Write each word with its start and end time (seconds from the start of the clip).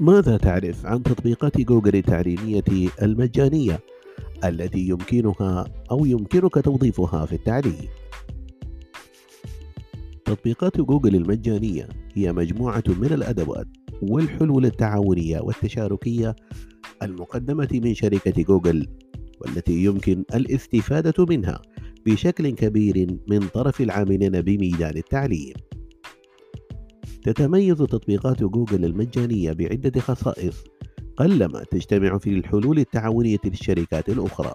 ماذا 0.00 0.36
تعرف 0.36 0.86
عن 0.86 1.02
تطبيقات 1.02 1.60
جوجل 1.60 1.96
التعليمية 1.96 2.90
المجانية 3.02 3.80
التي 4.44 4.88
يمكنها 4.88 5.64
أو 5.90 6.04
يمكنك 6.04 6.54
توظيفها 6.54 7.26
في 7.26 7.32
التعليم؟ 7.32 7.88
تطبيقات 10.24 10.80
جوجل 10.80 11.14
المجانية 11.16 11.88
هي 12.14 12.32
مجموعة 12.32 12.82
من 12.88 13.12
الأدوات 13.12 13.66
والحلول 14.02 14.64
التعاونية 14.66 15.40
والتشاركية 15.40 16.36
المقدمة 17.02 17.68
من 17.72 17.94
شركة 17.94 18.42
جوجل 18.42 18.86
والتي 19.40 19.84
يمكن 19.84 20.24
الاستفادة 20.34 21.24
منها 21.24 21.62
بشكل 22.06 22.50
كبير 22.50 23.18
من 23.28 23.40
طرف 23.40 23.80
العاملين 23.80 24.40
بميدان 24.40 24.96
التعليم. 24.96 25.54
تتميز 27.22 27.76
تطبيقات 27.76 28.42
جوجل 28.42 28.84
المجانية 28.84 29.52
بعدة 29.52 30.00
خصائص 30.00 30.64
قلما 31.16 31.64
تجتمع 31.64 32.18
في 32.18 32.30
الحلول 32.30 32.78
التعاونية 32.78 33.38
للشركات 33.44 34.08
الأخرى، 34.08 34.52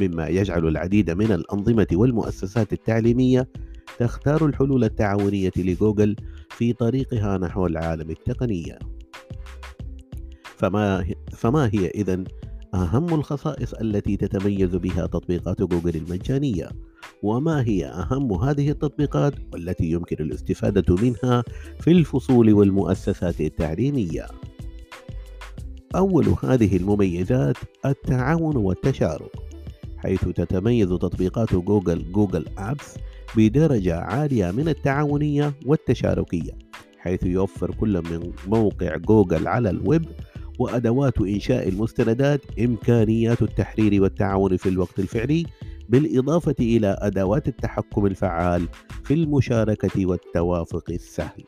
مما 0.00 0.28
يجعل 0.28 0.68
العديد 0.68 1.10
من 1.10 1.32
الأنظمة 1.32 1.86
والمؤسسات 1.92 2.72
التعليمية 2.72 3.48
تختار 3.98 4.46
الحلول 4.46 4.84
التعاونية 4.84 5.52
لجوجل 5.56 6.16
في 6.50 6.72
طريقها 6.72 7.38
نحو 7.38 7.66
العالم 7.66 8.10
التقنية. 8.10 8.78
فما, 10.56 11.04
فما 11.32 11.70
هي 11.72 11.86
إذن 11.86 12.24
أهم 12.74 13.14
الخصائص 13.14 13.74
التي 13.74 14.16
تتميز 14.16 14.76
بها 14.76 15.06
تطبيقات 15.06 15.62
جوجل 15.62 15.96
المجانية؟ 15.96 16.68
وما 17.22 17.62
هي 17.66 17.86
أهم 17.86 18.32
هذه 18.32 18.70
التطبيقات 18.70 19.34
والتي 19.52 19.84
يمكن 19.90 20.16
الاستفادة 20.20 20.94
منها 20.94 21.44
في 21.80 21.90
الفصول 21.90 22.52
والمؤسسات 22.52 23.40
التعليمية؟ 23.40 24.26
أول 25.96 26.34
هذه 26.42 26.76
المميزات 26.76 27.56
التعاون 27.86 28.56
والتشارك 28.56 29.30
حيث 29.96 30.28
تتميز 30.28 30.88
تطبيقات 30.88 31.54
جوجل 31.54 32.12
Google 32.12 32.44
Apps 32.58 32.94
بدرجة 33.36 33.96
عالية 33.96 34.50
من 34.50 34.68
التعاونية 34.68 35.54
والتشاركية 35.66 36.52
حيث 36.98 37.22
يوفر 37.22 37.70
كل 37.70 38.02
من 38.10 38.32
موقع 38.46 38.96
جوجل 38.96 39.48
على 39.48 39.70
الويب 39.70 40.04
وأدوات 40.58 41.20
إنشاء 41.20 41.68
المستندات 41.68 42.40
إمكانيات 42.60 43.42
التحرير 43.42 44.02
والتعاون 44.02 44.56
في 44.56 44.68
الوقت 44.68 44.98
الفعلي 44.98 45.46
بالإضافة 45.88 46.54
إلى 46.60 46.96
أدوات 47.00 47.48
التحكم 47.48 48.06
الفعال 48.06 48.68
في 49.04 49.14
المشاركة 49.14 50.06
والتوافق 50.06 50.84
السهل. 50.90 51.44